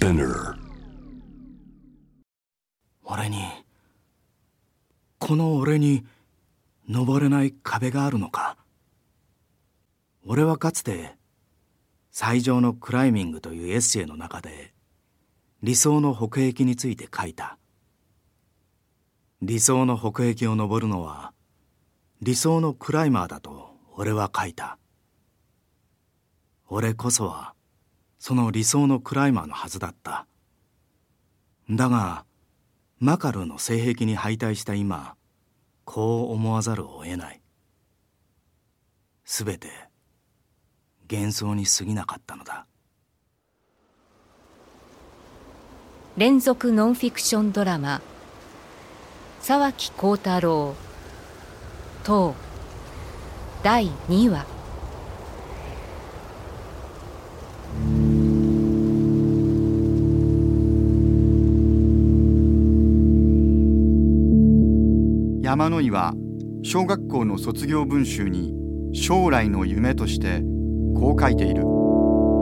[0.00, 0.54] Spinner
[3.04, 3.44] 俺に
[5.18, 6.06] この俺に
[6.88, 8.56] 登れない壁があるのか？
[10.24, 11.16] 俺はかつて
[12.10, 14.72] 最上のクライミングというエッセイの中で
[15.62, 17.58] 理想の北壁について書いた。
[19.42, 21.34] 理想の北壁を登るのは
[22.22, 24.78] 理想のクライマーだと俺は書いた。
[26.68, 27.52] 俺こそは
[28.20, 30.26] その理想のクライマーのはずだった。
[31.70, 32.26] だが
[32.98, 35.14] マカルーの性癖に敗退した今
[35.86, 37.40] こう思わざるを得ない。
[39.24, 39.70] すべて
[41.10, 42.66] 幻想に過ぎなかったのだ。
[46.18, 48.02] 連続ノンフィクションドラマ
[49.40, 50.74] 沢木幸太郎
[52.04, 52.34] 等
[53.62, 54.59] 第2話。
[65.50, 66.14] 山野井は
[66.62, 68.54] 小学校の卒業文集に
[68.92, 70.42] 将来の夢として
[70.94, 71.64] こう書いている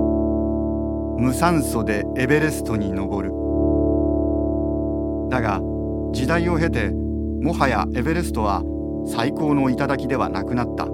[1.17, 3.33] 「無酸素でエベレストに登る」
[5.33, 5.62] だが
[6.12, 8.62] 時代を経てもはやエベレストは
[9.06, 10.87] 最高の頂ではなくなった。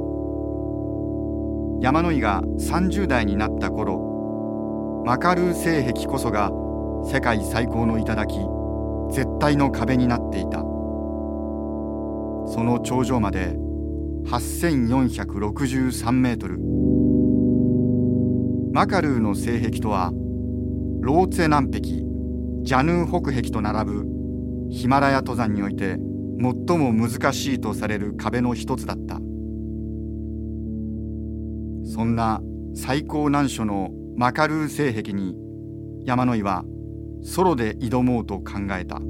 [1.80, 6.52] 山野井が30代になった頃マカルー性壁こそが
[7.12, 8.38] 世界最高の頂
[9.10, 10.73] 絶対の壁になっていた。
[12.46, 13.56] その頂上まで
[14.26, 16.58] 8463メートル。
[18.72, 20.12] マカルーの性壁とは
[21.00, 21.80] ローツェ南壁
[22.62, 24.06] ジャヌー北壁と並ぶ
[24.70, 25.98] ヒマラヤ登山において
[26.40, 29.16] 最も難しいとされる壁の一つだった。
[31.86, 32.40] そんな
[32.74, 35.36] 最高難所のマカルー性壁に
[36.04, 36.64] 山野井は
[37.22, 39.00] ソロで挑もうと考えた。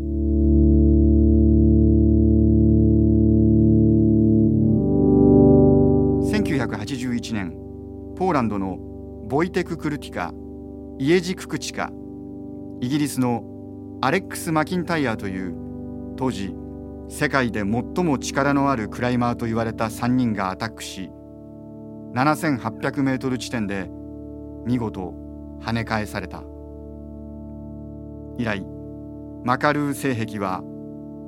[8.17, 8.79] ポーランドの
[9.29, 10.33] ボイテク・クルティカ
[10.98, 11.91] イエジ・ククチカ
[12.80, 13.42] イギリスの
[14.01, 15.55] アレックス・マキンタイヤーという
[16.17, 16.55] 当時
[17.08, 21.11] 世界で最も力のあるクライマーと言われた3人がアタックし
[22.14, 23.91] 7800メートル地点で
[24.64, 25.14] 見事
[25.61, 26.42] 跳ね返された。
[28.39, 28.64] 以来
[29.45, 30.63] マカルー性壁は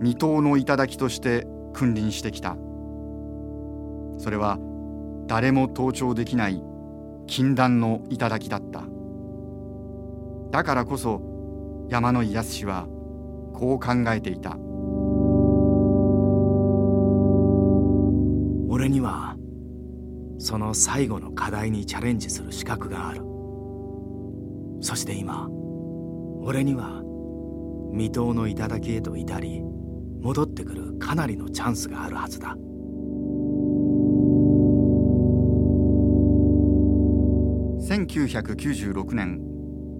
[0.00, 2.56] 未踏の頂として君臨してきた。
[4.18, 4.58] それは
[5.26, 6.62] 誰も登頂できない
[7.26, 8.84] 禁断の頂だった。
[10.50, 11.20] だからこそ
[11.88, 12.86] 山野井康は
[13.52, 14.56] こう考えていた。
[18.68, 19.36] 俺には
[20.38, 23.22] その最後の課題にチャレンジする資格がある。
[24.80, 25.48] そして今
[26.42, 27.02] 俺には
[27.92, 29.62] 未踏の頂へと至り
[30.20, 32.56] 戻ってくるかなりのチャンスがあるはずだ。
[38.04, 39.40] 1996年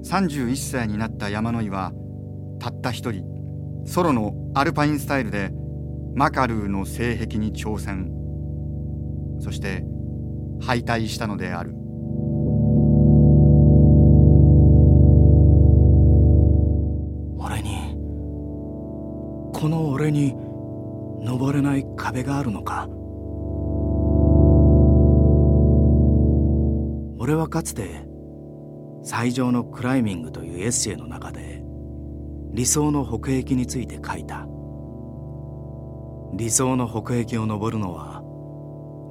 [0.04, 1.92] 31歳になった山野井は
[2.58, 3.24] たった一人
[3.86, 5.50] ソロのアルパインスタイルで
[6.14, 8.12] マカルーの性癖に挑戦。
[9.40, 9.84] そして
[10.60, 11.72] 敗退したのである。
[17.38, 17.94] 俺に
[19.54, 20.34] この俺に
[21.22, 22.88] 登れない壁があるのか？
[27.26, 28.06] 俺はかつて
[29.02, 31.60] 最上のクライミングというエッセイの中で
[32.52, 34.46] 理想の北壁について書いた。
[36.36, 38.22] 理想の北壁を登るのは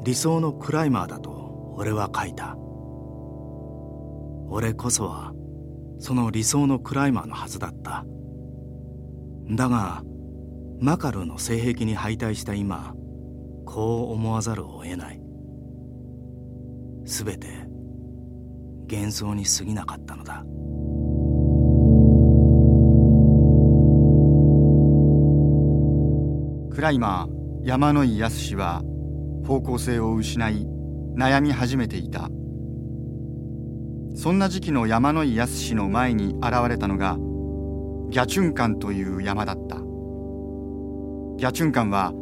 [0.06, 2.56] 理想のクライマーだと俺は書いた。
[4.48, 5.34] 俺こそは
[6.00, 8.06] その理想のクライマーのはずだった。
[9.52, 10.04] だが
[10.80, 12.94] マカルーの性癖に敗退した今
[13.66, 15.22] こう思わざるを得ない。
[17.04, 17.65] すべて
[18.90, 20.44] 幻想に過ぎなかったのだ。
[26.74, 28.84] クライマー山野井康は
[29.46, 30.68] 方向性を失い
[31.16, 32.30] 悩み始めていた。
[34.16, 37.18] そんな時期の山野井康の前に現れたのが
[38.10, 39.78] ギャチュンカンという山だった。
[39.78, 42.14] ギャチュンカンは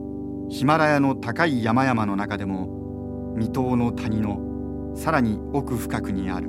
[0.50, 4.53] ヒマラヤの高い山々の中でも未踏の谷の
[4.96, 6.48] さらに奥深くにある。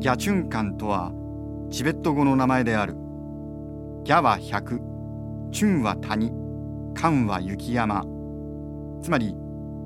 [0.00, 1.12] ギャチュンカンとは
[1.70, 2.94] チベット語の名前である。
[4.04, 4.80] ギャは百
[5.52, 6.32] チュンは谷
[6.94, 8.04] カンは雪山。
[9.02, 9.34] つまり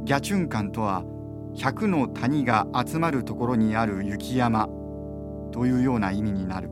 [0.05, 1.05] ギャチュンカンとは
[1.55, 4.69] 百の谷が集まるところにある雪山。
[5.53, 6.70] というような意味になる。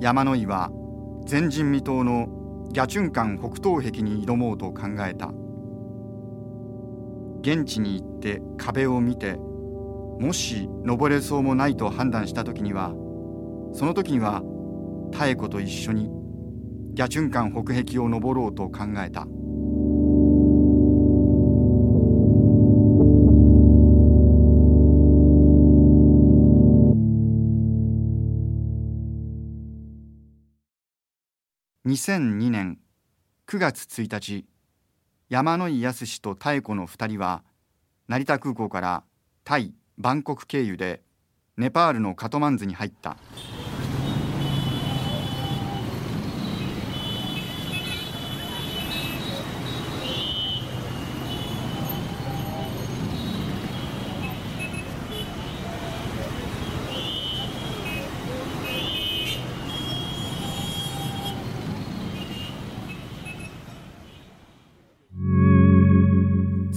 [0.00, 0.70] 山の井は
[1.30, 2.26] 前人未到の
[2.72, 5.30] ギャチュンカン北東壁に挑もうと考えた。
[7.42, 12.94] 現地に行って壁を見てもし登れそうもないと判断した時には
[13.74, 14.42] その時には
[15.12, 16.10] 妙子と一緒に
[16.94, 19.26] ギャチュンカン北壁を登ろうと考えた。
[31.88, 32.78] 2002年
[33.46, 34.44] 9月1日
[35.30, 37.42] 山野井康と妙子の2人は
[38.08, 39.04] 成田空港から
[39.42, 41.00] タイバンコク経由で
[41.56, 43.16] ネパールのカトマンズに入った。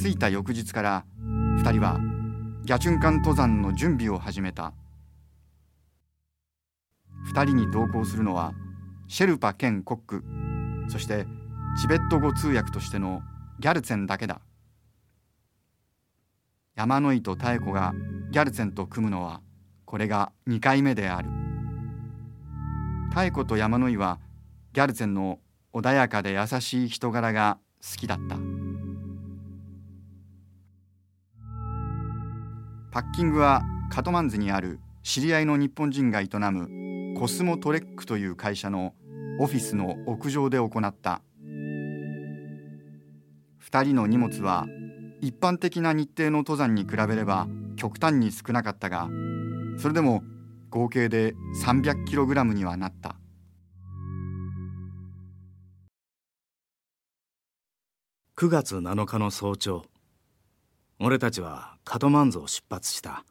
[0.02, 1.06] 着いた翌日から
[1.60, 2.00] 2人は
[2.64, 4.74] ギャチュンカン登山の準備を始めた。
[7.32, 8.54] 2人に同行するのは
[9.08, 10.24] シェルパ兼コック
[10.90, 11.28] そして
[11.80, 13.22] チベット語通訳としての
[13.60, 14.42] ギャルツェンだけだ。
[16.76, 17.94] 山野井と妙子が
[18.32, 19.42] ギャルツェンと組むのは
[19.86, 21.30] これが2回目である。
[23.16, 24.20] 妙子と山野井は
[24.74, 25.38] ギャルツェンの
[25.76, 28.61] 穏やかで優しい人柄が好きだった。
[32.92, 38.94] パッキングはカトマンズにある知り合いの日本人が営むコスモトレックという会社の
[39.40, 41.22] オフィスの屋上で行った。
[43.64, 44.66] 2人の荷物は
[45.22, 47.48] 一般的な日程の登山に比べれば
[47.78, 49.08] 極端に少なかったが
[49.78, 50.22] それでも
[50.70, 51.34] 合計で
[51.64, 53.16] 300kg にはなった。
[58.36, 59.91] 9月7日の早朝。
[61.04, 63.24] 俺たちはカトマンズを出発した。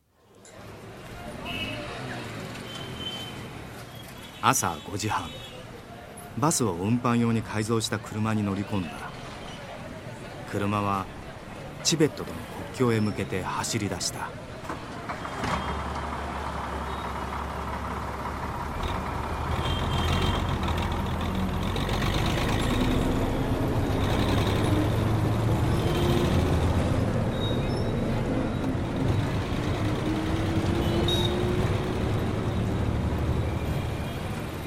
[4.42, 5.30] 朝5時半。
[6.36, 8.90] バスを運搬用に改造した車に乗り込んだ。
[10.50, 11.06] 車は
[11.84, 12.38] チベットとの
[12.74, 14.30] 国境へ向けて走り出した。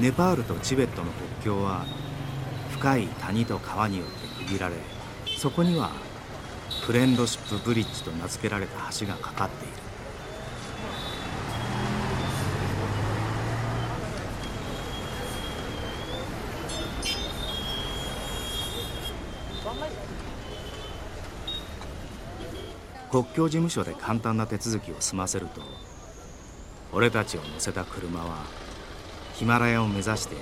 [0.00, 1.86] ネパールとチベットの国境は
[2.72, 4.74] 深い谷と川によって区切られ
[5.38, 5.92] そこには
[6.82, 9.74] フレンドシップブリッジと名付けられた橋がかかっている。
[23.10, 25.62] 国境事務所で簡単な手続きを済ませると
[26.92, 28.63] 俺たちを乗せた車は
[29.34, 30.36] ヒマラヤを目指して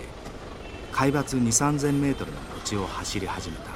[0.93, 3.73] 海抜2 3 0 0 0メートルの土地を走り始めた。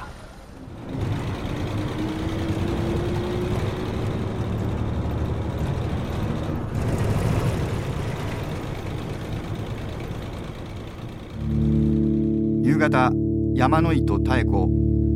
[12.63, 13.11] 夕方
[13.55, 14.67] 山野井と妙子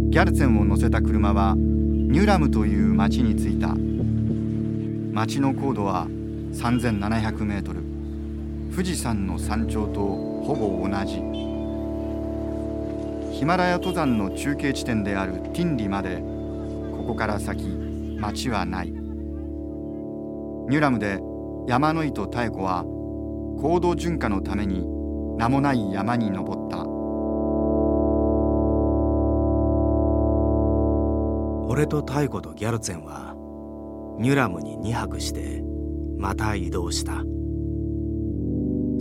[0.10, 3.75] ギャルツェンを乗せた車はニュラムという町に着いた。
[5.14, 6.08] 町の高度は
[6.54, 7.91] 3700メートル。
[8.72, 11.16] 富士山の山頂とほぼ同じ。
[13.38, 16.24] ヒマラヤ登山の中継地点であるティンリまで
[16.96, 17.66] ここから先
[18.18, 18.92] 町はない。
[18.92, 21.20] ニュラムで
[21.68, 22.86] 山野井と妙子は
[23.62, 24.86] 高度循化のために
[25.38, 26.86] 名もない山に登った。
[31.68, 33.36] 俺と妙子とギャルツェンは
[34.18, 35.62] ニュラムに2泊して
[36.18, 37.22] また移動した。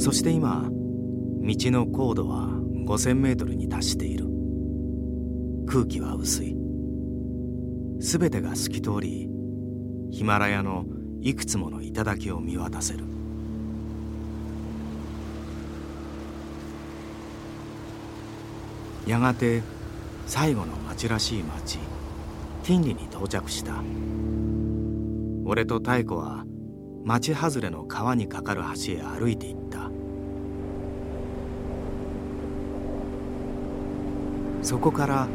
[0.00, 2.48] そして今道の高度は
[2.86, 4.24] 5,000メートルに達している。
[5.68, 6.56] 空気は薄い。
[7.98, 9.28] 全てが透き通り
[10.10, 10.86] ヒマラヤの
[11.20, 13.04] いくつもの頂を見渡せる。
[19.06, 19.62] やがて
[20.26, 21.78] 最後の町らしい町
[22.62, 23.74] ティンリに到着した。
[25.44, 26.46] 俺と妙子は
[27.04, 29.89] 町外れの川に架かる橋へ歩いていった。
[34.62, 35.26] そこから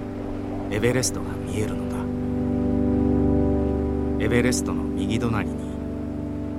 [0.72, 1.90] エベレストが見えるの
[4.20, 4.26] だ。
[4.26, 5.56] エベレストの右隣に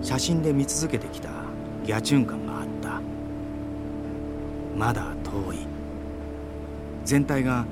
[0.03, 1.31] 写真で見続けてきた
[1.85, 3.01] ギャチュンカンがあった。
[4.77, 5.59] まだ遠い。
[7.05, 7.65] 全体が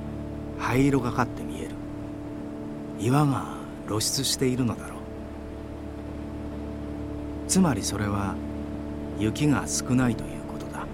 [0.58, 1.70] 灰色がかって見える。
[2.98, 3.56] 岩が
[3.88, 4.98] 露出しているのだろう。
[7.48, 8.34] つまりそれは
[9.18, 10.86] 雪が少ないということだ。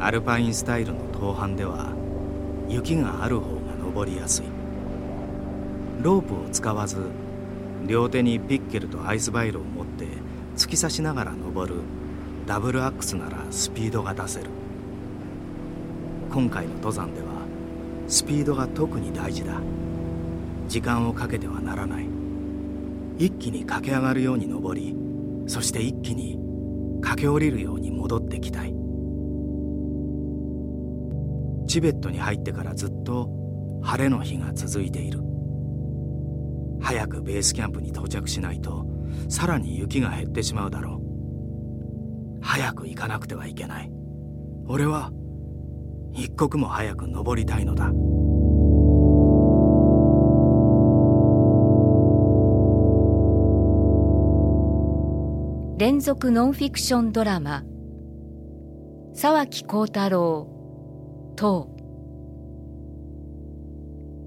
[0.00, 1.92] アルパインスタイルの登攀では
[2.68, 4.44] 雪がある方が登りやすい。
[6.02, 6.98] ロープを使わず
[7.86, 10.06] 両手にピッケルとアイスバイルを持って
[10.56, 11.80] 突き刺しながら登る
[12.46, 14.50] ダブルアックスならスピードが出せる。
[16.30, 17.26] 今回の登山では
[18.06, 19.54] スピードが特に大事だ。
[20.68, 22.06] 時間をかけてはならない。
[23.18, 24.94] 一気に駆け上がるように登り
[25.48, 26.38] そして一気に
[27.00, 28.77] 駆け下りるように戻ってきたい。
[31.68, 33.30] チベットに入ってからずっと
[33.82, 35.20] 晴れの日が続いている。
[36.80, 38.86] 早くベースキャンプに到着しないと
[39.28, 42.40] さらに雪が減ってしまうだろう。
[42.40, 43.92] 早く行かなくてはいけない。
[44.66, 45.12] 俺は
[46.12, 47.92] 一刻も早く登りたいのだ。
[55.78, 57.62] 連続ノンフィクションドラマ。
[59.14, 60.57] 沢木幸太郎。
[61.38, 61.68] 等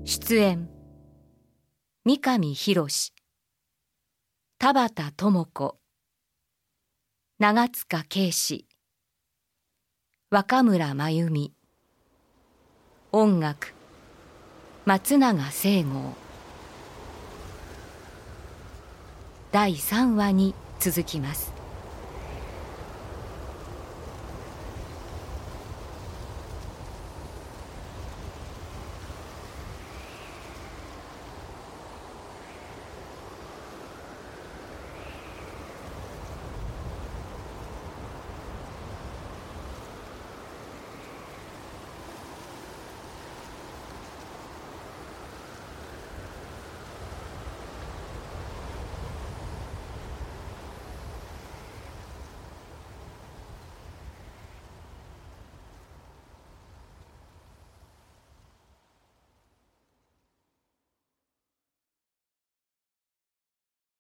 [0.06, 0.70] 出演。
[2.06, 2.88] 三上博
[4.58, 5.78] 田畑智子。
[7.38, 8.66] 長塚圭史。
[10.30, 11.52] 若村真由美。
[13.12, 13.74] 音楽。
[14.86, 16.16] 松永聖剛
[19.52, 21.61] 第3話に続きます。